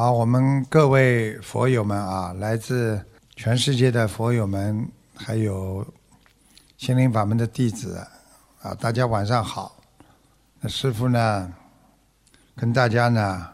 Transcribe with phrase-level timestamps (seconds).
[0.00, 3.04] 好，我们各位佛友们啊，来自
[3.36, 5.86] 全世界的佛友们，还有
[6.78, 8.02] 心灵法门的弟子
[8.62, 9.76] 啊，大家晚上好。
[10.58, 11.52] 那师傅呢，
[12.56, 13.46] 跟大家呢，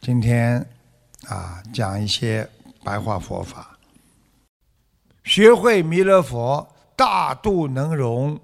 [0.00, 0.66] 今天
[1.28, 2.48] 啊讲一些
[2.82, 3.76] 白话佛法，
[5.24, 6.66] 学会弥勒佛
[6.96, 8.40] 大度能容，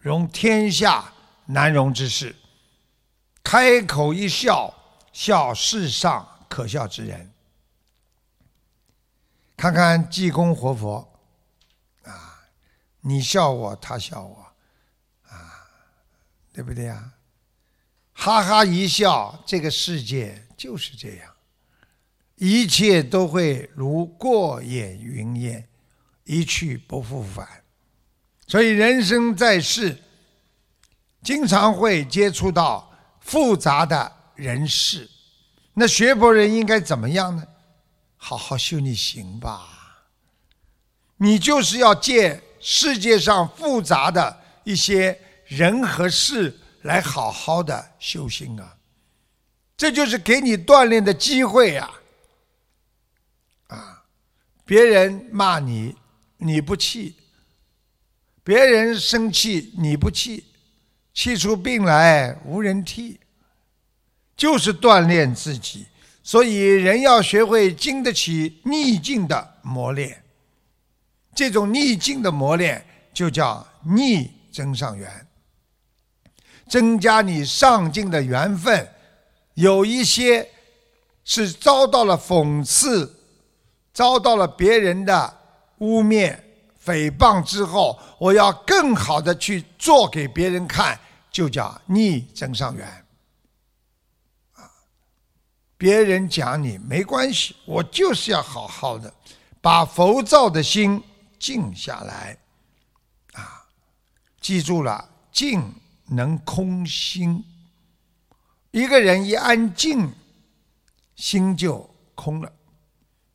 [0.00, 1.04] 容天下
[1.46, 2.34] 难容之事，
[3.44, 4.74] 开口一笑，
[5.12, 6.26] 笑世上。
[6.48, 7.30] 可笑之人，
[9.56, 11.20] 看看济公活佛，
[12.04, 12.40] 啊，
[13.00, 14.52] 你笑我，他笑我，
[15.28, 15.68] 啊，
[16.52, 17.12] 对不对呀？
[18.12, 21.34] 哈哈一笑，这个世界就是这样，
[22.34, 25.68] 一切都会如过眼云烟，
[26.24, 27.62] 一去不复返。
[28.46, 30.02] 所以人生在世，
[31.22, 32.90] 经常会接触到
[33.20, 35.08] 复杂的人事。
[35.78, 37.46] 那学佛人应该怎么样呢？
[38.16, 40.08] 好好修你行吧。
[41.18, 48.76] 你就是要借世界上复杂的一些人和事来好好的修心啊。
[49.76, 51.88] 这就是给你锻炼的机会呀。
[53.68, 54.02] 啊，
[54.64, 55.94] 别人骂你，
[56.38, 57.14] 你不气；
[58.42, 60.44] 别人生气，你不气，
[61.14, 63.20] 气出病来无人替。
[64.38, 65.84] 就是锻炼自己，
[66.22, 70.22] 所以人要学会经得起逆境的磨练。
[71.34, 75.26] 这种逆境的磨练就叫逆增上缘，
[76.68, 78.88] 增加你上进的缘分。
[79.54, 80.48] 有一些
[81.24, 83.12] 是遭到了讽刺，
[83.92, 85.36] 遭到了别人的
[85.78, 86.38] 污蔑、
[86.84, 90.96] 诽谤之后，我要更好的去做给别人看，
[91.32, 93.04] 就叫逆增上缘。
[95.78, 99.14] 别人讲你没关系，我就是要好好的，
[99.60, 101.00] 把浮躁的心
[101.38, 102.36] 静下来，
[103.34, 103.64] 啊，
[104.40, 105.72] 记住了，静
[106.06, 107.44] 能空心。
[108.72, 110.12] 一个人一安静，
[111.14, 112.52] 心就空了。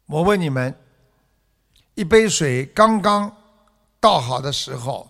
[0.06, 0.78] 我问你们，
[1.96, 3.34] 一杯水刚刚
[4.02, 5.10] 倒好的时候，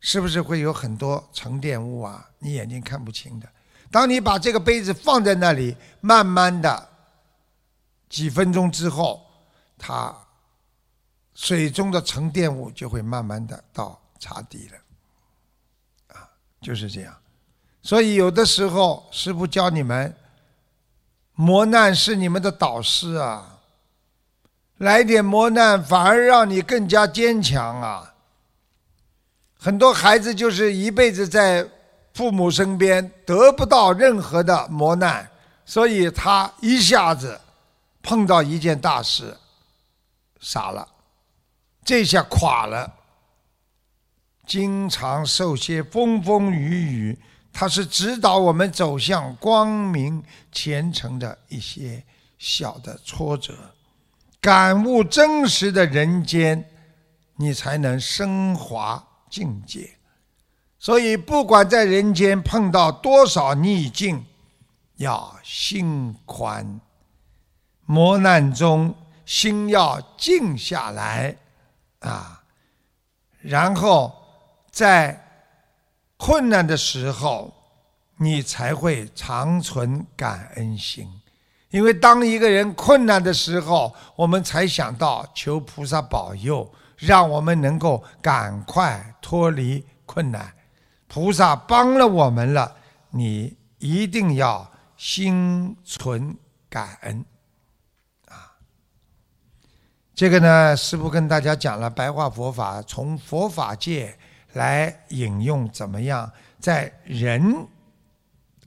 [0.00, 2.28] 是不是会有很多沉淀物啊？
[2.40, 3.48] 你眼睛看不清的。
[3.90, 6.88] 当你把这个杯子放在那里，慢慢的
[8.08, 9.26] 几分钟之后，
[9.78, 10.14] 它
[11.34, 16.28] 水中的沉淀物就会慢慢的到茶底了，啊，
[16.60, 17.16] 就是这样。
[17.80, 20.14] 所以有的时候，师傅教你们，
[21.32, 23.60] 磨难是你们的导师啊，
[24.76, 28.14] 来点磨难反而让你更加坚强啊。
[29.58, 31.66] 很多孩子就是一辈子在。
[32.18, 35.30] 父母身边得不到任何的磨难，
[35.64, 37.40] 所以他一下子
[38.02, 39.36] 碰到一件大事，
[40.40, 40.88] 傻了，
[41.84, 42.92] 这下垮了。
[44.48, 47.18] 经常受些风风雨雨，
[47.52, 50.20] 他是指导我们走向光明
[50.50, 52.02] 前程的一些
[52.36, 53.54] 小的挫折，
[54.40, 56.68] 感悟真实的人间，
[57.36, 59.97] 你才能升华境界。
[60.78, 64.24] 所以，不管在人间碰到多少逆境，
[64.96, 66.80] 要心宽。
[67.84, 68.94] 磨难中，
[69.24, 71.36] 心要静下来，
[72.00, 72.42] 啊，
[73.40, 74.12] 然后
[74.70, 75.24] 在
[76.16, 77.52] 困难的时候，
[78.18, 81.08] 你才会长存感恩心。
[81.70, 90.52] 因为当一个人困难的时候，我们才想到求菩萨保佑，让我们能够赶快脱离困难。
[91.08, 92.76] 菩萨帮了我们了，
[93.10, 96.36] 你一定要心存
[96.68, 97.24] 感恩，
[98.26, 98.52] 啊！
[100.14, 104.18] 这个呢，师父跟大家讲了白话佛法，从佛法界
[104.52, 106.30] 来引用怎么样
[106.60, 107.66] 在人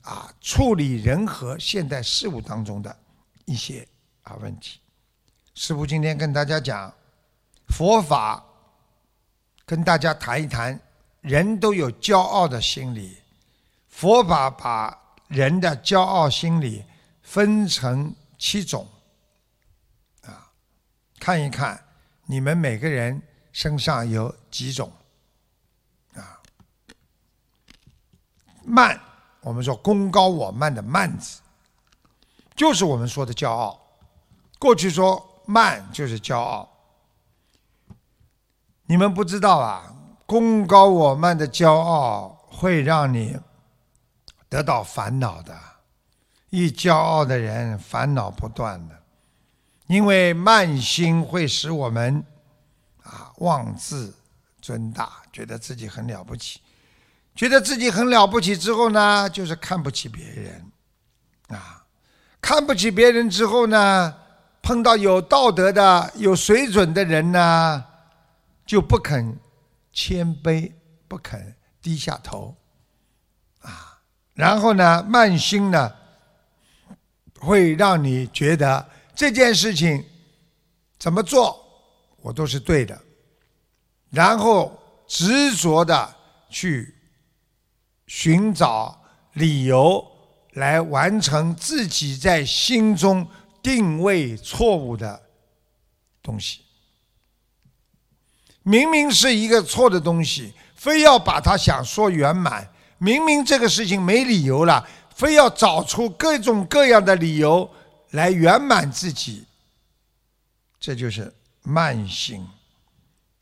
[0.02, 2.94] 啊处理人和现代事物当中的
[3.44, 3.86] 一些
[4.22, 4.80] 啊问题。
[5.54, 6.92] 师父今天跟大家讲
[7.68, 8.44] 佛法，
[9.64, 10.80] 跟大家谈一谈。
[11.22, 13.16] 人都有骄傲的心理，
[13.88, 16.84] 佛法把人的骄傲心理
[17.22, 18.86] 分成七种，
[20.22, 20.50] 啊，
[21.20, 21.80] 看一看
[22.26, 23.22] 你们每个人
[23.52, 24.92] 身上有几种，
[26.14, 26.42] 啊，
[28.64, 29.00] 慢，
[29.42, 31.40] 我们说功高我慢的慢字，
[32.56, 33.80] 就是我们说的骄傲。
[34.58, 36.68] 过去说慢就是骄傲，
[38.86, 39.96] 你们不知道啊。
[40.26, 43.38] 功高我慢的骄傲会让你
[44.48, 45.54] 得到烦恼的，
[46.50, 48.98] 一骄傲的人烦恼不断的。
[49.88, 52.24] 因为慢心会使我们
[53.02, 54.14] 啊妄自
[54.60, 56.60] 尊大，觉得自己很了不起，
[57.34, 60.72] 觉得自己很了不起之后呢，就是看不起别人
[61.48, 61.84] 啊，
[62.40, 64.14] 看不起别人之后呢，
[64.62, 67.84] 碰到有道德的、有水准的人呢，
[68.64, 69.38] 就不肯
[69.92, 70.72] 谦卑，
[71.06, 72.56] 不肯低下头
[73.60, 74.00] 啊，
[74.34, 75.94] 然后呢，慢心呢，
[77.38, 78.88] 会让你觉得。
[79.14, 80.02] 这件事情
[80.98, 81.62] 怎么做，
[82.22, 82.98] 我都是对的，
[84.08, 86.16] 然后执着的
[86.48, 86.94] 去
[88.06, 88.98] 寻找
[89.34, 90.04] 理由
[90.52, 93.28] 来完成自己在心中
[93.62, 95.22] 定位错误的
[96.22, 96.62] 东西。
[98.62, 102.62] 明明是一个错的东西，非要把它想说圆满；
[102.98, 107.68] 明明这个事情没理由了，非要找出各种各样的理由。
[108.12, 109.46] 来圆满自己，
[110.78, 111.32] 这就是
[111.62, 112.46] 慢心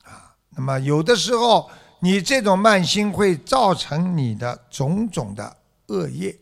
[0.05, 0.33] 啊。
[0.51, 1.69] 那么有的时候，
[1.99, 5.57] 你这种慢心会造成你的种种的
[5.89, 6.39] 恶业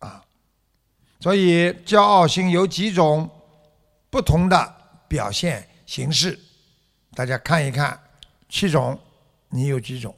[0.00, 0.24] 啊。
[1.20, 3.30] 所以，骄傲心有几种
[4.10, 4.74] 不同的
[5.06, 6.36] 表现形式，
[7.14, 7.98] 大家看一看，
[8.48, 9.00] 七种，
[9.48, 10.14] 你有几种？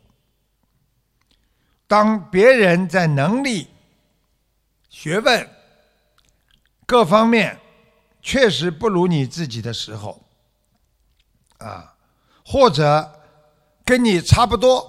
[1.86, 3.68] 当别人在能力、
[4.88, 5.50] 学问。
[6.88, 7.58] 各方面
[8.22, 10.24] 确实不如你自己的时候，
[11.58, 11.96] 啊，
[12.44, 13.20] 或者
[13.84, 14.88] 跟你差不多，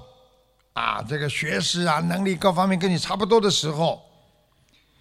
[0.74, 4.08] 啊，这个学识啊、能力各方面跟你差不多的时候，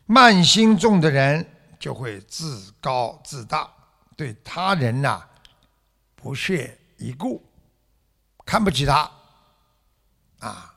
[0.06, 1.46] 慢心重的人
[1.78, 3.70] 就会自高自大，
[4.16, 5.22] 对他人呐
[6.14, 7.44] 不屑一顾，
[8.44, 9.10] 看不起他，
[10.40, 10.74] 啊，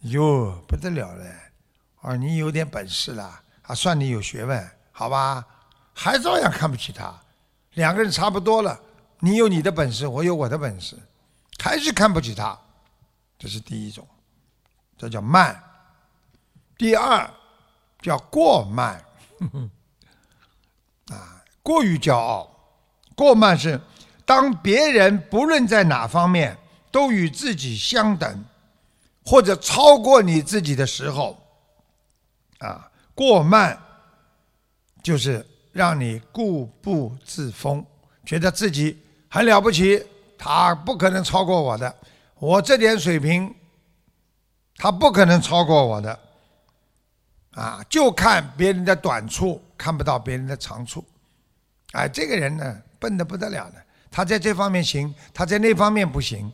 [0.00, 1.24] 哟不得了了，
[2.02, 4.70] 啊，你有点本事了，啊，算你有学问。
[4.92, 5.46] 好吧，
[5.94, 7.18] 还照样看不起他，
[7.72, 8.78] 两个人差不多了。
[9.20, 10.98] 你有你的本事，我有我的本事，
[11.58, 12.58] 还是看不起他。
[13.38, 14.06] 这是第一种，
[14.98, 15.62] 这叫慢。
[16.76, 17.30] 第二
[18.02, 19.02] 叫过慢，
[21.08, 22.48] 啊，过于骄傲。
[23.14, 23.80] 过慢是
[24.30, 26.56] 当别人不论在哪方面
[26.92, 28.44] 都与自己相等，
[29.24, 31.36] 或者超过你自己的时候，
[32.58, 33.76] 啊，过慢。
[35.02, 37.84] 就是让你固步自封，
[38.24, 40.06] 觉得自己很了不起，
[40.38, 41.92] 他不可能超过我的，
[42.38, 43.52] 我这点水平，
[44.76, 46.20] 他不可能超过我的，
[47.52, 51.04] 啊，就看别人的短处，看不到别人的长处，
[51.92, 56.52] 哎，这个人呢，笨得不得了的，他在这方面行，他在那方面不行，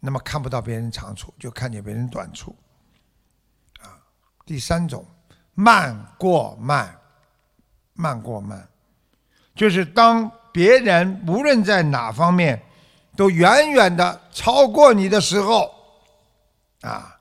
[0.00, 2.56] 那么看不到别人长处，就看见别人短处，
[3.80, 3.98] 啊，
[4.46, 5.06] 第三种，
[5.54, 6.98] 慢过慢。
[7.96, 8.68] 慢过慢，
[9.54, 12.60] 就是当别人无论在哪方面
[13.14, 15.72] 都远远的超过你的时候，
[16.80, 17.16] 啊，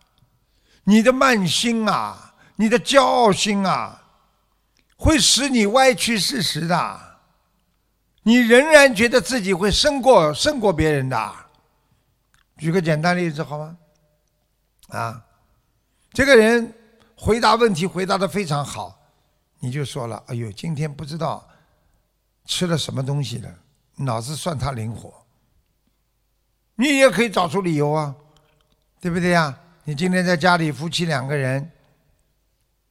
[0.84, 4.02] 你的慢心啊，你的骄傲心啊，
[4.98, 7.13] 会使你歪曲事实的。
[8.24, 11.36] 你仍然觉得自己会胜过胜过别人的。
[12.58, 13.78] 举个简单例子好吗？
[14.90, 15.26] 啊，
[16.12, 16.74] 这个人
[17.16, 19.00] 回答问题回答的非常好。
[19.60, 21.48] 你就说了，哎呦，今天不知道
[22.46, 23.50] 吃了什么东西了，
[23.96, 25.26] 脑子算他灵活。
[26.76, 28.16] 你也可以找出理由啊，
[29.00, 29.58] 对不对呀？
[29.84, 31.72] 你今天在家里，夫妻两个人，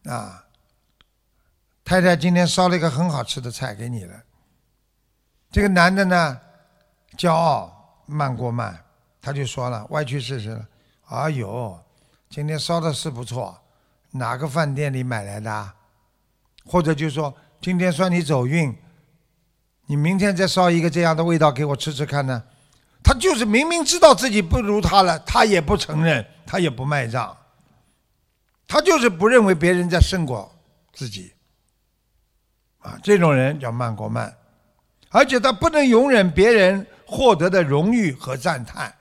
[0.04, 0.44] 啊，
[1.84, 4.22] 太太今天烧了一个很好吃的菜给你了。
[5.52, 6.40] 这个男的呢，
[7.18, 8.82] 骄傲慢过慢，
[9.20, 10.66] 他就说了，歪曲事实了。
[11.08, 11.78] 哎呦，
[12.30, 13.60] 今天烧的是不错，
[14.12, 15.72] 哪个饭店里买来的？
[16.64, 18.74] 或者就说今天算你走运，
[19.84, 22.42] 你明天再烧一个这样的味道给我吃吃看呢？
[23.04, 27.36] 他就是明明知道自己不如他了，他也不承认，他也不卖账，
[28.66, 30.50] 他就是不认为别人在胜过
[30.94, 31.34] 自己。
[32.78, 34.34] 啊，这种人叫慢过慢，
[35.12, 38.92] 而且他不能容忍别人获得的荣誉和赞叹，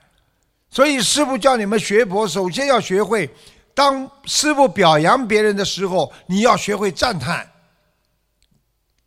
[0.70, 3.28] 所以师傅叫你们学佛，首先要学会，
[3.74, 7.50] 当师傅表扬别人的时候，你要学会赞叹。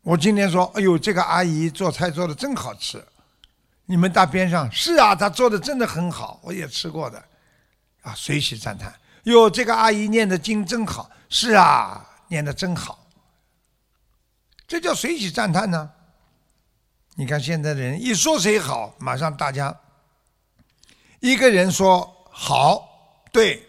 [0.01, 3.03] 我今天说，哎呦，这个阿姨做菜做的真好吃。
[3.85, 7.23] 你们大边上是啊，她做的真的很好，我也吃过的，
[8.01, 8.93] 啊，随喜赞叹。
[9.23, 13.07] 哟，这个阿姨念的经真好，是啊，念的真好。
[14.67, 15.91] 这叫随喜赞叹呢。
[17.15, 19.75] 你看现在的人一说谁好，马上大家
[21.19, 23.61] 一个人说好，对，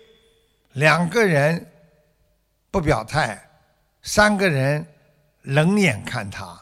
[0.72, 1.72] 两个人
[2.70, 3.48] 不表态，
[4.02, 4.86] 三个人。
[5.48, 6.60] 冷眼看他，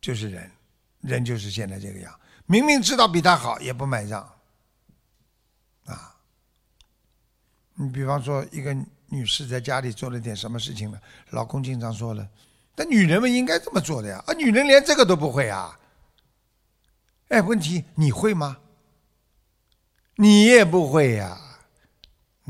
[0.00, 0.50] 就是人，
[1.02, 2.18] 人就是现在这个样。
[2.46, 4.22] 明明知道比他好，也不买账。
[5.84, 6.16] 啊，
[7.74, 8.74] 你比方说一个
[9.08, 10.98] 女士在家里做了点什么事情了，
[11.32, 12.26] 老公经常说了，
[12.74, 15.78] 但女人们应该这么做的呀，啊，女人连这个都不会啊。
[17.28, 18.58] 哎，问题你会吗？
[20.16, 21.38] 你也不会呀，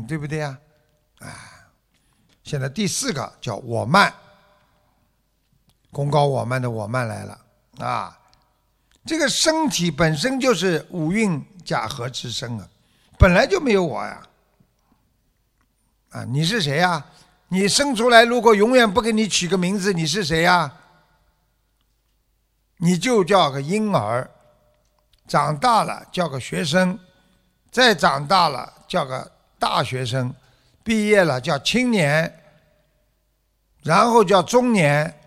[0.09, 0.59] 对不对呀？
[1.21, 1.28] 啊，
[2.43, 4.12] 现在第四个叫我慢，
[5.90, 7.40] 功高我慢的我慢来了
[7.78, 8.19] 啊。
[9.07, 12.69] 这个身体本身就是五蕴假合之身啊，
[13.19, 14.26] 本来就没有我呀。
[16.11, 17.04] 啊，你是谁呀？
[17.49, 20.73] 你生出来如果永远不给你取个名字，你是谁呀？
[22.79, 24.29] 你就叫个婴儿，
[25.29, 26.99] 长大了叫个学生。
[27.71, 30.33] 再长大了叫个大学生，
[30.83, 32.41] 毕业了叫青年，
[33.83, 35.21] 然后叫中年，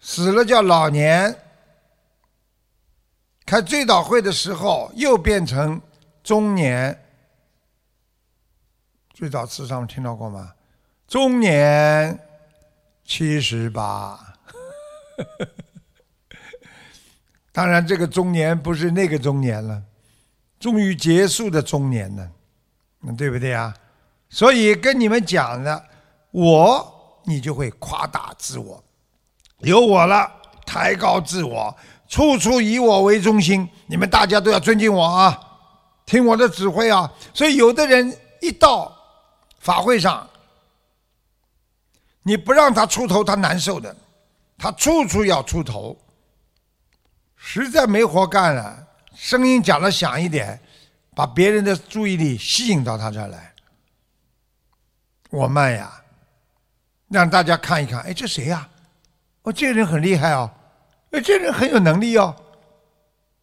[0.00, 1.36] 死了叫老年。
[3.46, 5.80] 开追悼会的时候又变成
[6.22, 6.99] 中年。
[9.20, 10.50] 最早词上听到过吗？
[11.06, 12.18] 中年
[13.04, 14.18] 七十八。
[17.52, 19.82] 当然，这个中年不是那个中年了。
[20.58, 22.30] 终于结束的中年了，
[23.18, 23.76] 对不对啊？
[24.30, 25.84] 所以跟你们讲的，
[26.30, 28.82] 我你就会夸大自我，
[29.58, 30.32] 有我了，
[30.64, 31.76] 抬高自我，
[32.08, 33.68] 处处以我为中心。
[33.86, 35.38] 你们大家都要尊敬我啊，
[36.06, 37.12] 听我的指挥啊。
[37.34, 38.96] 所以有的人一到
[39.60, 40.28] 法会上，
[42.22, 43.94] 你不让他出头，他难受的，
[44.58, 45.96] 他处处要出头，
[47.36, 48.88] 实在没活干了。
[49.14, 50.60] 声音讲的响一点，
[51.14, 53.54] 把别人的注意力吸引到他这儿来。
[55.28, 56.02] 我慢呀，
[57.08, 58.68] 让大家看一看，哎，这谁呀？
[59.42, 60.50] 哦，这个人很厉害哦，
[61.12, 62.34] 哎，这人很有能力哦，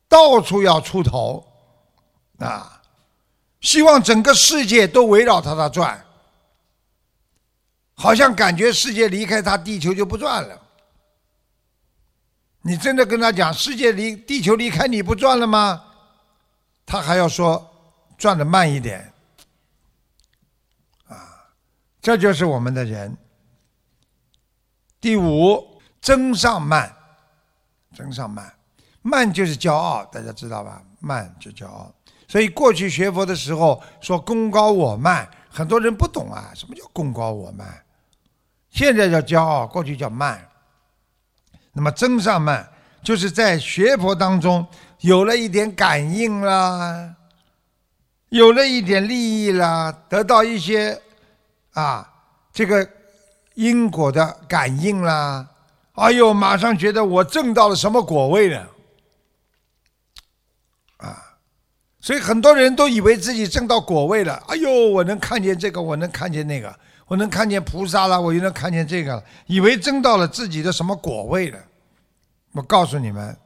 [0.07, 1.45] 到处要出头
[2.39, 2.81] 啊，
[3.61, 6.03] 希望整个世界都围绕他他转，
[7.97, 10.61] 好像感觉世界离开他，地球就不转了。
[12.61, 15.83] 你真的跟他讲世界离地球离开你不转了吗？
[16.85, 17.69] 他还要说
[18.17, 19.11] 转的慢一点，
[21.07, 21.49] 啊，
[21.99, 23.17] 这就是我们的人。
[25.01, 26.95] 第五，增上慢，
[27.95, 28.53] 增上慢，
[29.01, 30.81] 慢就是骄傲，大家知道吧？
[30.99, 31.91] 慢就骄傲。
[32.27, 37.83] 所以过去学佛的时候说功高我慢，很多人不懂啊，什么叫功高我慢？
[38.77, 40.39] 现在叫骄傲，过去叫慢。
[41.73, 42.69] 那么增上慢，
[43.01, 44.63] 就是在学佛当中
[44.99, 47.15] 有了一点感应啦，
[48.29, 51.01] 有了一点利益啦，得到一些
[51.73, 52.07] 啊
[52.53, 52.87] 这个
[53.55, 55.47] 因果的感应啦，
[55.93, 58.67] 哎呦，马上觉得我挣到了什么果位了，
[60.97, 61.35] 啊，
[61.99, 66.79] 所以很多人都以为自己挣到果位了，哎呦，我能看见这个，我能看见那个。
[67.07, 71.59] 我能看见菩萨了，我又能看见这个了，以为争到了自己的什么果位了。
[72.51, 73.37] 我告诉你们，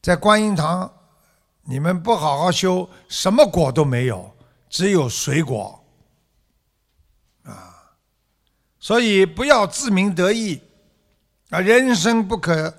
[0.00, 0.92] 在观音堂，
[1.62, 4.32] 你们不好好修，什么果都没有，
[4.68, 5.84] 只有水果。
[7.42, 7.74] 啊，
[8.78, 10.62] 所以不要自鸣得意，
[11.50, 12.72] 啊，人生不可，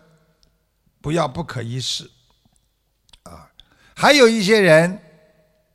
[1.01, 2.09] 不要不可一世。
[3.23, 3.51] 啊，
[3.93, 4.97] 还有一些人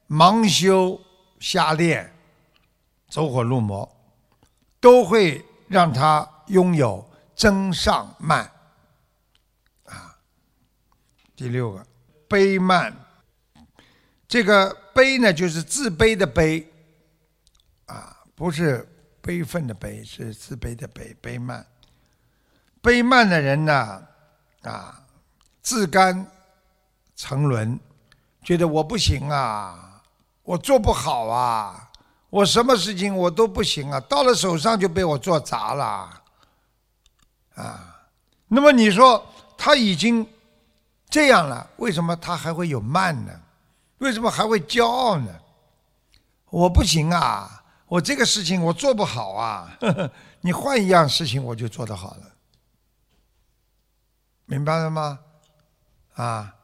[0.08, 0.98] 盲修
[1.38, 2.10] 瞎练。
[3.08, 3.88] 走火入魔，
[4.80, 8.50] 都会让他拥有增上慢
[9.84, 10.18] 啊。
[11.34, 11.86] 第六个
[12.28, 12.94] 悲慢，
[14.26, 16.68] 这个悲呢，就是自卑的悲
[17.86, 18.88] 啊，不是
[19.20, 21.14] 悲愤的悲，是自卑的悲。
[21.20, 21.66] 悲慢，
[22.80, 24.06] 悲慢的人呢，
[24.62, 25.04] 啊，
[25.62, 26.26] 自甘
[27.14, 27.78] 沉沦，
[28.42, 30.02] 觉得我不行啊，
[30.42, 31.85] 我做不好啊。
[32.36, 36.22] 我什么事情我都不行啊，到了手上就被我做砸了，
[37.54, 38.06] 啊，
[38.46, 39.26] 那么你说
[39.56, 40.28] 他已经
[41.08, 43.32] 这样了，为什么他还会有慢呢？
[43.98, 45.34] 为什么还会骄傲呢？
[46.50, 49.78] 我不行啊，我这个事情我做不好啊，
[50.42, 52.32] 你换一样事情我就做得好了，
[54.44, 55.18] 明白了吗？
[56.16, 56.54] 啊，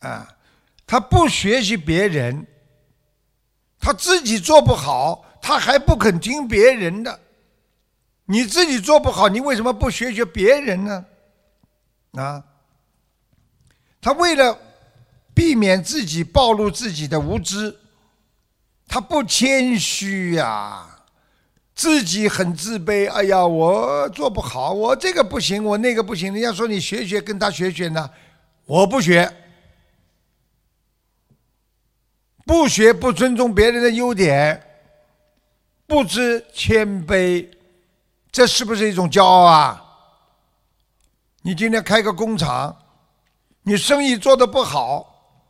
[0.00, 0.28] 啊，
[0.86, 2.46] 他不学习别人。
[3.80, 7.20] 他自己做不好，他还不肯听别人的。
[8.26, 11.04] 你自己做不好，你为什么不学学别人呢？
[12.12, 12.44] 啊？
[14.00, 14.58] 他为了
[15.34, 17.76] 避免自己暴露自己的无知，
[18.86, 20.86] 他不谦虚呀，
[21.74, 23.10] 自己很自卑。
[23.10, 26.32] 哎呀，我做不好，我这个不行，我那个不行。
[26.32, 28.08] 人家说你学学，跟他学学呢，
[28.66, 29.30] 我不学，
[32.48, 34.58] 不学不尊重别人的优点，
[35.86, 37.46] 不知谦卑，
[38.32, 39.84] 这是不是一种骄傲啊？
[41.42, 42.74] 你今天开个工厂，
[43.64, 45.44] 你生意做得不好，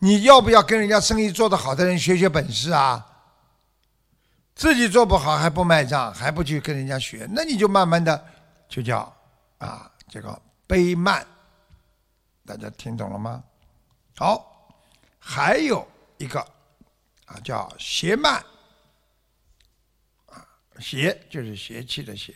[0.00, 3.06] 你要不要跟人家生意做得好的人学学本事啊？
[4.56, 8.26] 自己做不好还不卖账，还不去跟人家学，那你就慢慢的
[8.68, 9.14] 就叫
[9.58, 11.24] 啊这个卑慢，
[12.44, 13.40] 大家听懂了吗？
[14.16, 14.68] 好，
[15.20, 15.86] 还有
[16.22, 16.40] 一个
[17.24, 18.34] 啊叫邪慢，
[20.26, 20.46] 啊
[20.78, 22.32] 邪就是邪气的邪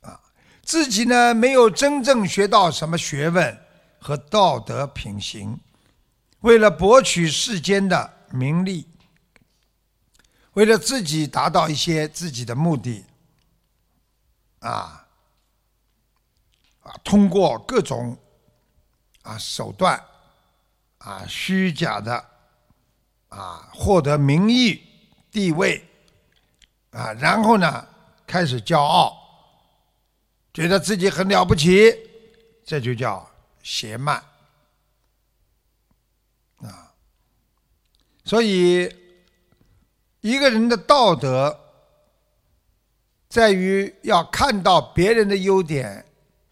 [0.00, 0.20] 啊。
[0.62, 3.66] 自己呢，没有真正学到什么学问
[3.98, 5.58] 和道德品行，
[6.40, 8.86] 为了博取世间的名利，
[10.52, 13.04] 为了自己达到一些自己的目的，
[14.60, 15.04] 啊，
[16.82, 18.16] 啊，通过各种
[19.22, 20.00] 啊手段，
[20.98, 22.24] 啊虚假的，
[23.28, 24.80] 啊获得名誉
[25.30, 25.84] 地位，
[26.90, 27.86] 啊，然后呢
[28.26, 29.16] 开始骄傲。
[30.54, 31.94] 觉得自己很了不起，
[32.64, 33.30] 这就叫
[33.62, 34.16] 邪慢
[36.56, 36.92] 啊。
[38.24, 38.92] 所以，
[40.20, 41.58] 一个人的道德
[43.28, 46.04] 在于要看到别人的优点，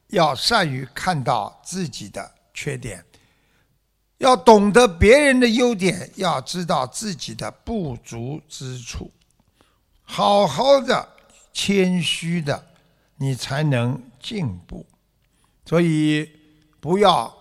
[0.09, 3.05] 要善于看到自己的缺点，
[4.19, 9.11] 要懂得别人的优点，要知道自己的不足之处，
[10.03, 11.09] 好好的
[11.53, 12.67] 谦虚的。
[13.19, 14.85] 你才能进步，
[15.65, 16.31] 所以
[16.81, 17.35] 不要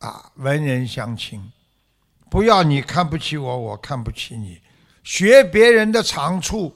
[0.00, 1.52] 啊文人相轻，
[2.28, 4.60] 不要你看不起我，我看不起你，
[5.04, 6.74] 学别人的长处，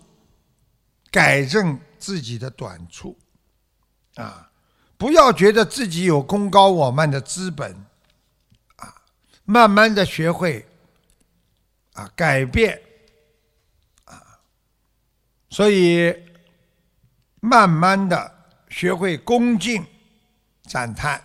[1.10, 3.18] 改正自己的短处，
[4.14, 4.48] 啊，
[4.96, 7.84] 不要觉得自己有功高我慢的资本，
[9.44, 10.66] 慢慢的学会
[11.92, 12.80] 啊改变，
[14.04, 14.38] 啊，
[15.48, 16.14] 所以。
[17.46, 18.34] 慢慢的
[18.70, 19.84] 学会恭敬、
[20.62, 21.22] 赞叹，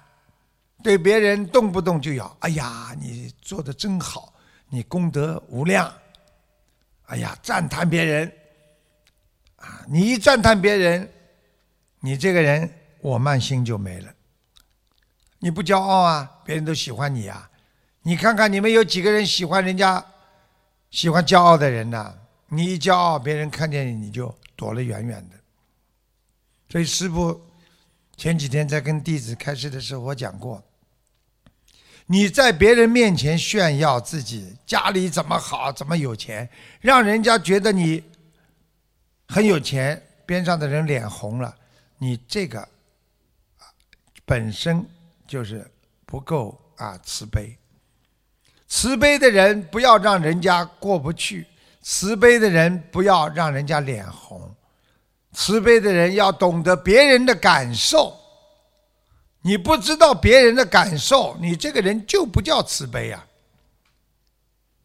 [0.84, 4.34] 对别人动不动就要“哎呀，你做的真好，
[4.68, 5.90] 你功德无量”，
[7.08, 8.30] 哎呀，赞叹别人，
[9.56, 11.10] 啊，你一赞叹别人，
[12.02, 14.14] 你这个人我慢心就没了。
[15.38, 17.49] 你不骄傲啊，别人都喜欢你啊。
[18.10, 20.04] 你看看你们有几个人喜欢人家，
[20.90, 22.18] 喜欢骄傲的人呢？
[22.48, 25.36] 你一骄傲，别人看见你你就躲得远远的。
[26.70, 27.40] 所以师父
[28.18, 30.64] 前几天在跟弟子开示的时候，我讲过：
[32.08, 36.50] 你在别人面前炫耀自己家里怎么好、怎么有钱，
[36.82, 38.04] 让人家觉得你
[39.28, 41.56] 很有钱，边上的人脸红了，
[42.00, 42.68] 你这个
[44.26, 44.84] 本身
[45.28, 45.70] 就是
[46.08, 47.56] 不够啊慈悲。
[48.70, 51.46] 慈悲的人不要让人家过不去，
[51.82, 54.56] 慈悲的人不要让人家脸红。
[55.34, 58.16] 慈悲的人要懂得别人的感受，
[59.42, 63.26] 你不知道别人的感受，你这个人就不叫慈悲啊。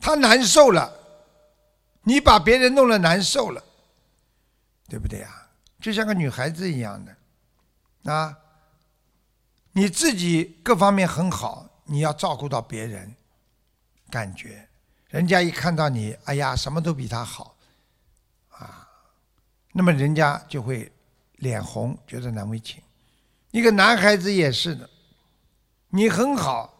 [0.00, 0.92] 他难受了，
[2.02, 3.62] 你把别人弄得难受了，
[4.88, 5.46] 对不对呀？
[5.80, 8.36] 就像个女孩子一样的，啊，
[9.72, 13.14] 你自己各方面很好，你要照顾到别人，
[14.14, 14.68] 感觉
[15.08, 17.56] 人家一看到你，哎呀，什么都比他好。
[18.50, 18.88] 啊
[19.72, 20.92] 那么人家就会
[21.38, 22.80] 脸红，觉得难为情。
[23.50, 24.88] 一个男孩子也是的，
[25.88, 26.72] 你很好，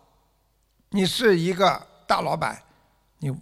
[0.91, 2.63] 你是一个大老板，
[3.19, 3.37] 你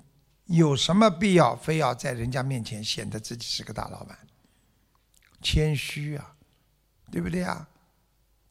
[0.46, 4.18] 有什么必要非要在人家面前显得自己是个大老板？
[5.42, 6.34] 谦虚啊，
[7.10, 7.68] 对不对啊？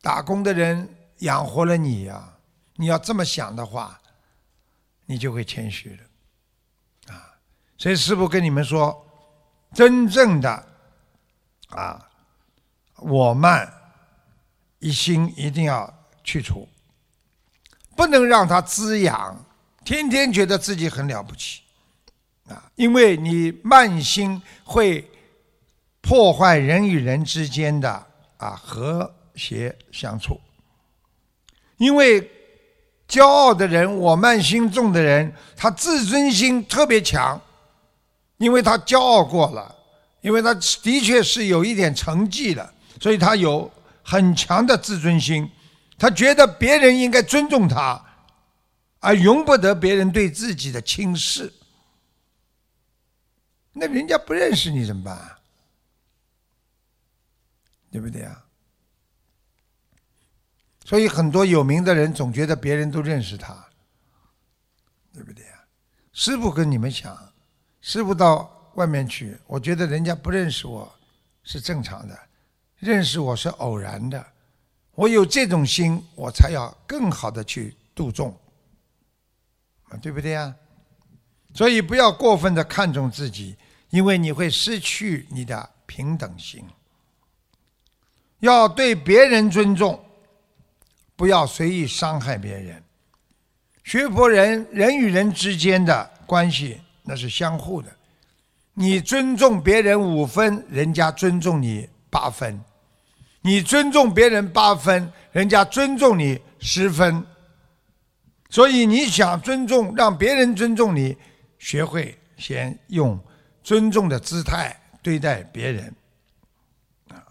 [0.03, 0.87] 打工的人
[1.19, 2.37] 养活了你呀，
[2.75, 4.00] 你要这么想的话，
[5.11, 7.13] 你就会谦虚了。
[7.13, 7.35] 啊，
[7.77, 9.05] 所以师傅跟你们说，
[9.73, 10.67] 真正的。
[11.71, 12.09] 啊，
[12.95, 13.71] 我慢
[14.79, 16.67] 一心一定要去除，
[17.95, 19.45] 不能让它滋养，
[19.85, 21.61] 天天觉得自己很了不起，
[22.49, 25.09] 啊，因为你慢心会
[26.01, 30.41] 破坏人与人之间的啊和谐相处，
[31.77, 32.29] 因为
[33.11, 37.39] 骄傲的人，我慢心重的人，他自尊心特别强，
[38.37, 39.75] 因为他骄傲过了。
[40.21, 43.69] 因为他的确是有一点成绩的，所以他有
[44.03, 45.49] 很强的自尊心，
[45.97, 47.99] 他觉得别人应该尊重他，
[48.99, 51.51] 而容不得别人对自己的轻视。
[53.73, 55.37] 那人家不认识你怎么办？
[57.91, 58.45] 对不对啊？
[60.91, 63.55] 所以很多有名的人总觉得别人都认识他，
[65.13, 65.63] 对不对啊？
[66.11, 67.17] 师傅跟你们讲，
[67.79, 70.93] 师傅到外面去，我觉得人家不认识我
[71.43, 72.19] 是正常的，
[72.75, 74.21] 认识我是偶然的。
[74.91, 78.37] 我有这种心，我才要更好的去度众，
[79.83, 80.53] 啊，对不对呀？
[81.53, 83.55] 所以不要过分的看重自己，
[83.91, 86.65] 因为你会失去你的平等心。
[88.39, 89.97] 要对别人尊重，
[91.21, 92.83] 不要随意伤害别人。
[93.83, 97.95] 学佛人人与人之间的关系那是相互的，
[98.73, 102.57] 你尊重别人五分，人家尊重你八分；
[103.41, 107.23] 你尊重别人八分，人家尊重你十分。
[108.49, 111.15] 所以你想尊重，让别人尊重你。
[111.59, 113.23] 学会先用
[113.63, 115.95] 尊重的姿态对待别人，
[117.09, 117.21] 啊，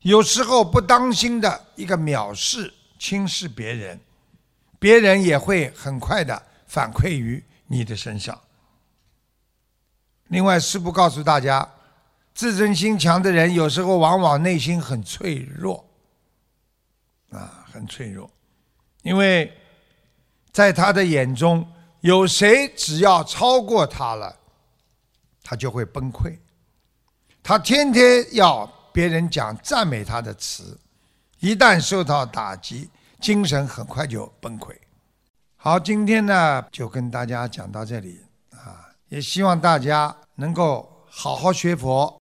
[0.00, 3.98] 有时候不当心的一个藐视、轻视别人，
[4.78, 8.40] 别人也会很快的反馈于你的身上。
[10.28, 11.68] 另外，师父告诉大家，
[12.32, 15.84] 自尊心强的人有时候往往内心很脆弱，
[17.30, 18.30] 啊，很脆弱，
[19.02, 19.52] 因为
[20.52, 21.66] 在他的眼中。
[22.02, 24.34] 有谁只要超过他了，
[25.42, 26.34] 他就会崩溃。
[27.42, 30.80] 他天天要别人讲赞美他的词，
[31.40, 34.74] 一旦受到打击，精神很快就崩溃。
[35.56, 42.14] 好，今天呢就跟大家讲到这里啊，也希望大家能够好好学佛。